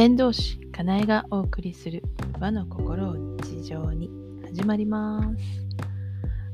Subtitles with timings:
[0.00, 2.02] 先導師かなえがお送りする
[2.40, 4.08] 和の心を日常に。
[4.46, 5.36] 始まります。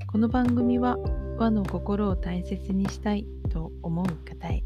[0.09, 0.99] この番組は
[1.39, 4.65] 和の心を大切にしたいと思う方へ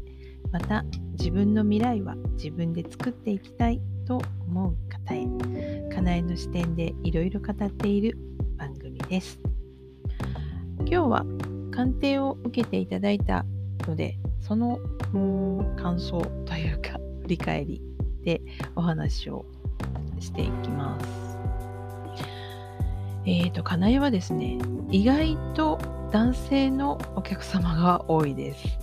[0.51, 5.27] また自分の未来は自分で作っていきたいと思う方へ
[5.93, 8.17] かなえの視点でいろいろ語っている
[8.57, 9.39] 番組です。
[10.79, 11.25] 今日は
[11.69, 13.45] 鑑定を受けていただいた
[13.87, 14.79] のでその
[15.77, 17.90] 感想というか振り返り
[18.23, 18.41] で
[18.75, 19.45] お話を
[20.19, 21.05] していきます。
[23.25, 24.57] えっ、ー、と、かなえはですね、
[24.89, 25.79] 意外と
[26.11, 28.79] 男性のお客様が多いです。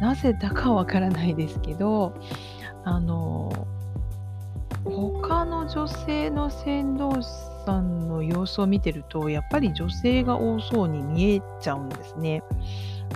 [0.00, 2.14] なぜだかわからないですけど、
[2.84, 3.66] あの、
[4.84, 7.22] 他の女性の船頭
[7.64, 12.42] さんの様子を見てると、やっぱり女性が多そうに見えちゃうんですね。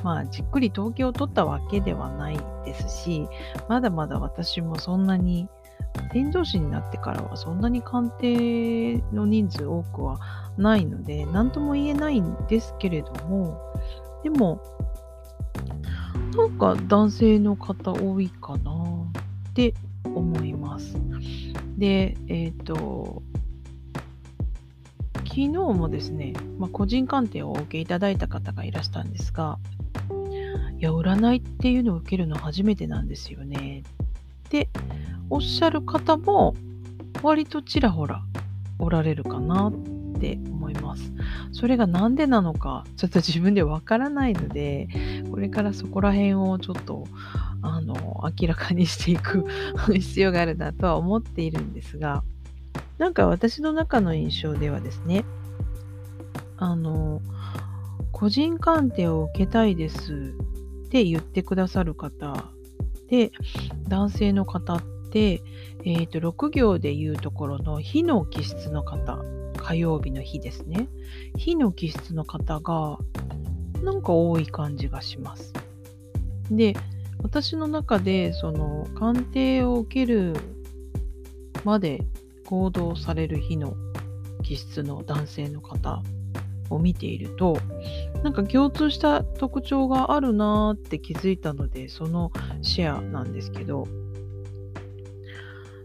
[0.03, 3.27] まあ、じっくり統計を取ったわけではないですし、
[3.69, 5.49] まだまだ私もそんなに、
[6.13, 10.19] 天井師になってからはそんなに鑑定の人数多くは
[10.57, 13.59] ないので、何とも言えないんですけれども、
[14.23, 14.61] でも、
[16.37, 18.73] なんか男性の方多いかな
[19.51, 19.75] って
[20.07, 20.97] 思います。
[21.77, 23.23] で、えっ、ー、と、
[25.25, 29.59] 昨日もですね、まあ、個人鑑定をお受けいただいた方がいらしたんですが、
[30.79, 33.83] いや、占いっていうのを受けるの初めてなんですよね。
[34.47, 34.69] って
[35.29, 36.55] おっしゃる方も
[37.23, 38.23] 割とちらほら
[38.79, 39.73] おられるかなっ
[40.21, 41.13] て思います。
[41.53, 44.89] それが何でなのかちょっと自分でわからないので、
[45.31, 47.05] これからそこら辺をちょっと
[47.67, 49.45] あの明らかにしていく
[49.93, 52.23] 必要があるなとは思っているんですが、
[52.99, 55.25] なんか私の中の印象ではですね、
[56.57, 57.21] あの、
[58.13, 60.35] 個人鑑定を受けたいです
[60.87, 62.51] って言ってくださる方
[63.09, 63.33] で、
[63.89, 65.43] 男性の方って、
[65.85, 69.19] えっ、ー、と、6行で言うところの火の気質の方、
[69.59, 70.89] 火曜日の日ですね。
[71.37, 72.99] 火の気質の方が、
[73.83, 75.53] なんか多い感じがします。
[76.51, 76.75] で、
[77.27, 80.33] 私の中で、その、鑑定を受ける
[81.65, 82.05] まで
[82.45, 83.75] 行動される日の
[84.45, 86.05] 気質の男性の方
[86.71, 87.59] を見ていると
[88.23, 92.31] なんか共通した特徴があるなって気づいたのでその
[92.63, 93.89] シェアなんですけど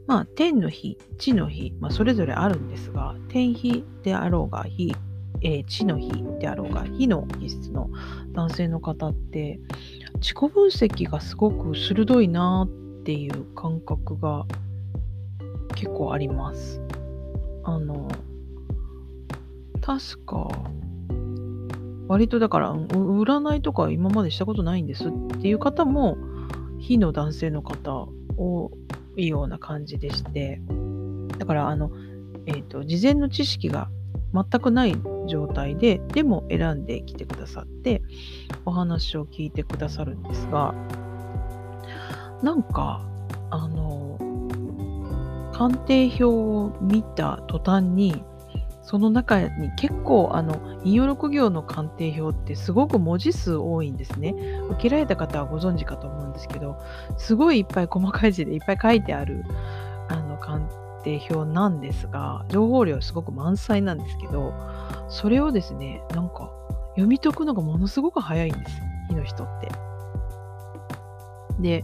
[0.06, 4.96] まあ天の日地の日、まあ、それぞれあるんですが天日であろうが日、
[5.41, 7.90] えー、地の日であろうが火の気質の
[8.34, 9.59] 男性の方って
[10.16, 14.46] 自己分析がすごく鋭いなっていう感覚が
[15.75, 16.81] 結構あります。
[17.63, 18.07] あの
[19.81, 20.47] 確か、
[22.07, 26.18] 割とだから、占いとか今までしたことないんですっていう方も、
[26.80, 28.07] 非の男性の方
[28.38, 28.72] 多
[29.18, 30.62] いような感じでして、
[31.40, 31.91] だから、あの、
[32.46, 33.90] えっ、ー、と、事前の知識が
[34.34, 34.96] 全くない
[35.27, 38.01] 状態で、でも選んできてくださって、
[38.65, 40.73] お話を聞いてくださるんですが、
[42.41, 43.05] なんか、
[43.49, 44.17] あの、
[45.53, 48.23] 鑑定表を見た途端に、
[48.83, 54.35] その中に結構あの引用6行の鑑定表ってすごく文字数多いんですね。
[54.71, 56.77] 受けられた方はご存知かと思うんですけど、
[57.17, 59.45] すごいいっぱい細かい字でいっぱい書いてある
[60.09, 64.53] あの鑑定定表なんですが、情報量すごく満載なんですけど、
[65.09, 66.51] それをですね、なんか
[66.91, 69.69] 読み解くのがものすごく早いんです、火の人って。
[71.59, 71.84] で、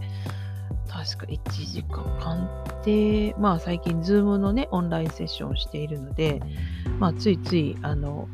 [0.88, 2.48] 確か1時間鑑
[2.84, 6.42] 定、まあ最近 Zoom のね、オンラインセッションをしているので、
[7.00, 8.28] まあついつい、あの、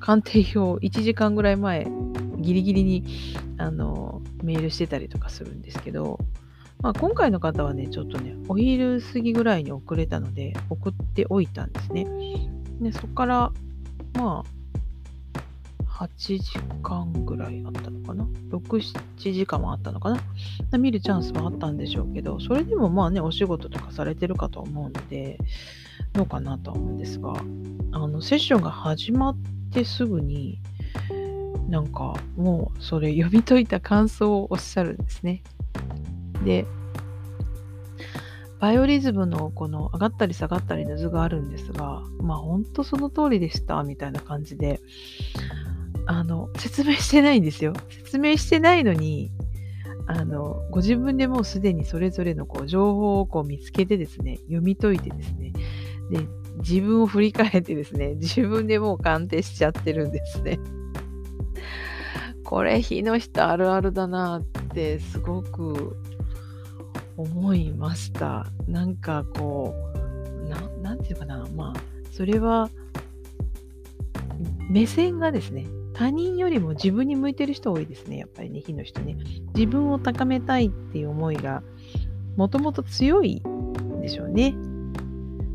[0.00, 1.86] 鑑定表1時間ぐらい前、
[2.38, 3.04] ギリギリに、
[3.58, 6.18] あの、メールしてたりとかするんですけど、
[6.80, 12.06] まあ今回の方はね、ちょっとね、お昼過ぎぐらいに遅れたので、送っておいたんですね。
[12.80, 13.52] で、そこから、
[14.14, 14.56] まあ、
[15.88, 18.60] 8時間ぐらいあったのかな ?6、
[19.18, 20.10] 7時間もあったのか
[20.70, 20.78] な？
[20.78, 25.38] 見るチャンスはあったんでしょうけど、それでもまあね、お仕事とかされてるかと思うので、
[26.12, 27.32] どうかなとは思うんですが、
[27.92, 29.36] あの、セッションが始まっ
[29.72, 30.60] てすぐに、
[31.70, 35.42] なんかもうそれ読み解いた感想をおっしゃるんですね。
[36.44, 36.66] で、
[38.58, 44.80] バイオリズムのこの上がったり下がったりの図があるんですが、まあ本当その通りでしたみたいな感じで、
[46.06, 47.74] あの、説明してないんですよ。
[47.90, 49.30] 説明してないのに、
[50.06, 55.52] あの、ご自分でもうすでにそれぞれのこう情報をこう見つけてですね、読み解いてですね、
[56.10, 56.26] で、
[56.58, 60.60] 自分を振り返ってですね、自分でもう鑑定しちゃってるんですね。
[62.44, 65.96] これ、火の人あるあるだなってすごく
[67.16, 68.46] 思いました。
[68.68, 71.80] なんかこう、ななんていうかな、まあ、
[72.12, 72.70] それは、
[74.70, 79.16] 目線がですね、他人よりも自分に向いてる人多いですね、やっぱりね、火の人ね。
[79.54, 81.62] 自分を高めたいっていう思いが、
[82.36, 84.54] もともと強いんでしょうね。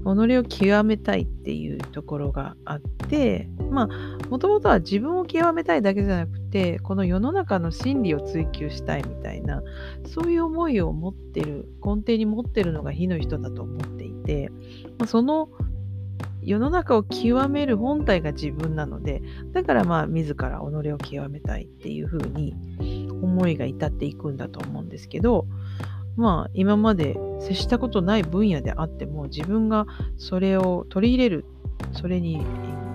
[0.04, 9.64] 己を極めたいっていうところがあってまあもともとは自分を極めたいだけじゃなくてこの世の中の真理を追求したいみたいな
[10.06, 14.52] そういう思いを持ってる根底に持ってるのが火の人だと思っていて、
[15.00, 15.50] ま、その
[16.44, 19.22] 世の中を極める本体が自分なので
[19.54, 22.56] だからまあ自ら己を極めたいっていうふうに
[23.10, 25.46] 思いが至っていくんだと思うんですけど
[26.18, 29.86] まあ今まで接したことない分野であっても自分が
[30.18, 31.46] それを取り入れる
[31.94, 32.44] それに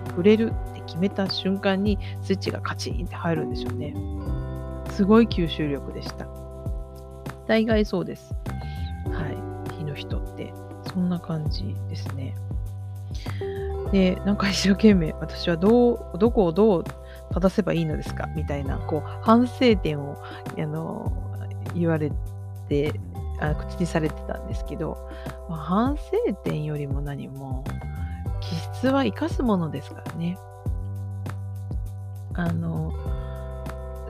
[0.09, 3.93] 触れるっ決めた瞬間にスイッチがカチンって入るんでしょうね。
[4.89, 6.25] すごい吸収力でした。
[7.45, 8.33] 大概そうです。
[9.11, 9.27] は
[9.69, 9.77] い。
[9.77, 10.51] 火の人って。
[10.91, 12.33] そんな感じですね。
[13.91, 16.83] でなんか一生懸命私はどうどこをどう
[17.31, 18.27] 正せばいいのですか？
[18.35, 20.17] みたいなこう反省点を
[20.57, 21.11] あの
[21.75, 22.11] 言われ
[22.67, 22.99] て
[23.39, 24.97] あ口にされてたんですけど、
[25.49, 27.63] まあ、反省点よりも何も
[28.41, 30.37] 気質は生かすものですからね。
[32.37, 32.93] あの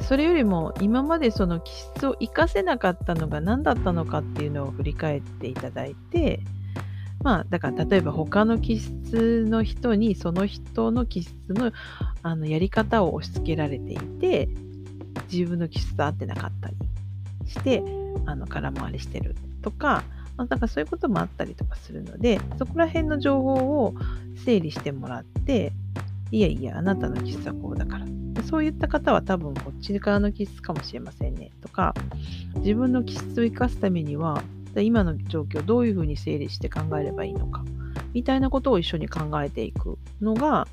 [0.02, 6.42] それよりも今までその気質を生かせなかったのが何だったのかっていうのを振り返っていただいて
[7.24, 11.72] まあだから例えば他の気質の人にその人の気質の
[12.22, 14.50] あのやり方を押し付けられていて
[15.32, 16.76] 自分の気質と合ってなかったり
[17.50, 17.82] して
[18.26, 20.04] あの空回りしてるとか、
[20.36, 23.54] まあ、だかそういうこともあったりとかするのでそこら辺の情報
[23.84, 23.94] を
[24.46, 25.74] 整理してもらって
[26.32, 28.06] いやいやあなたの気質はこうだから
[28.44, 31.94] そういった方は多分こっち側の気質かもしれませんねとか
[32.58, 34.44] 自分の気質を生かすためには
[34.76, 37.64] 今の状況をどういうふうに整理して考えればいいのか
[38.14, 40.68] みたいなことを一緒に考えていくのが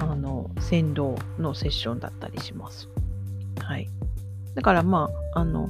[0.00, 2.88] あの先導のセッションだったりします。
[3.60, 3.88] はい。
[4.54, 5.68] だからまあ、あの、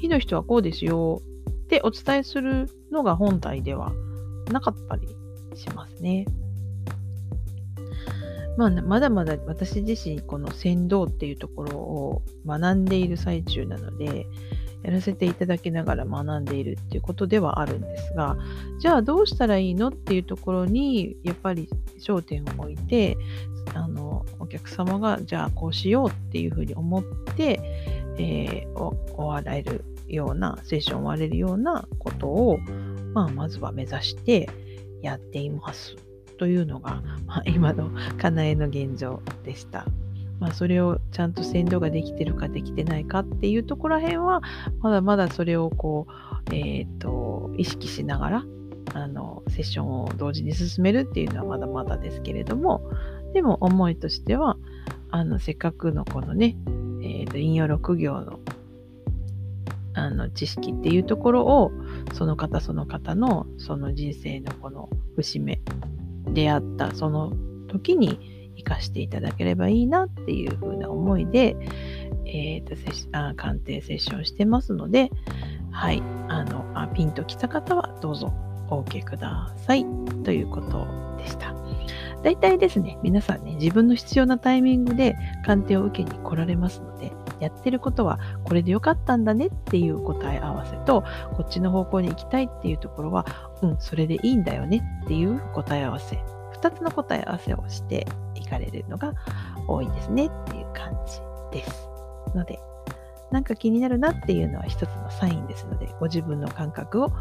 [0.00, 3.92] 火の人はこうですよってお伝えするのが本体では
[4.50, 5.08] なかったり
[5.54, 6.26] しますね。
[8.58, 14.26] まあ、まだまだ私自身この先導っていうところを学んでいる最中なので、
[14.82, 18.36] やらせていただきながら学んでいるっていうことではあるんですが、
[18.80, 21.68] じゃあどうしたらいいのっていうところに、やっぱり
[22.00, 23.16] 焦点を置いて、
[23.74, 27.04] あの、お客様が、じゃあこうしようっていうふうに思っ
[27.36, 27.60] て、
[28.18, 32.58] えー、終われるような、セッション終われるようなことを、
[33.14, 34.50] まあ、まずは目指して
[35.00, 36.07] やっています。
[36.38, 39.84] というのが、まあ、今のかなえの現状でした。
[40.40, 44.40] まあ、それをちゃんと先導ができてるかできてないかっていうところら辺は
[44.80, 48.44] まだまだそれをこう、えーと、意識しながら
[48.94, 52.88] あのセッションを同時に進めるっていうのはまだまだですけれども
[53.34, 54.56] でも思いとしては
[55.10, 56.56] あのせっかくのこのね、
[57.02, 58.40] えーと、引用6行の
[59.94, 61.72] あの知識っていうところを
[62.14, 65.57] その方その方のその人生のこの節目
[66.38, 67.32] 出会ったその
[67.66, 71.56] 時に活かしていただければいいなっていう風な思いで、
[72.26, 72.76] えーと、
[73.12, 75.10] あ鑑定セッションしてますので、
[75.72, 78.32] はい、あのあピンときた方はどうぞ
[78.70, 79.84] お受けください
[80.24, 80.86] ということ
[81.18, 81.54] でした。
[82.22, 91.02] 大体ですね、皆さんね、自分の必要なタイミングで鑑定を受けに来られますので、やってることはこれでよかったんだねっていう答え合わせと、
[91.36, 93.26] こっちの方向に行きたいっていうところは、
[93.62, 96.18] うん、それでいいんだよねっていう答え合わせ、
[96.60, 99.14] 2つの答え合わせをしていかれるのが
[99.66, 100.92] 多いですねっていう感
[101.52, 101.88] じです。
[102.34, 102.58] ので、
[103.30, 107.12] なんか気になるなっていうのは一つのサインですので、ご自分の感覚を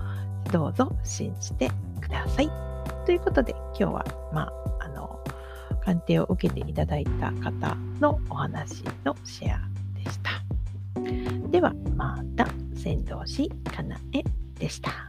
[0.51, 1.69] どうぞ信じて
[2.01, 2.49] ください。
[3.05, 4.41] ということで、今日は、ま
[4.79, 5.19] あ、あの、
[5.81, 9.76] 鑑定を受けていただいた方のお話のシェア。
[11.57, 12.45] では、また、
[12.75, 14.21] 先導師かなえ
[14.59, 15.06] でした。